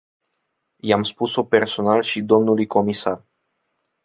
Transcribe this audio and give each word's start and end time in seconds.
I-am 0.83 1.03
spus-o 1.03 1.43
personal 1.43 2.01
și 2.01 2.21
dlui 2.21 2.65
comisar. 2.67 3.25